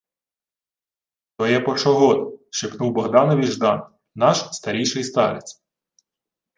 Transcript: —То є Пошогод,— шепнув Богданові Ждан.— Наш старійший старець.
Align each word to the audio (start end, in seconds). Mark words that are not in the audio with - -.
—То 1.39 1.47
є 1.47 1.59
Пошогод,— 1.59 2.39
шепнув 2.51 2.93
Богданові 2.93 3.43
Ждан.— 3.43 3.87
Наш 4.15 4.37
старійший 4.37 5.03
старець. 5.03 5.61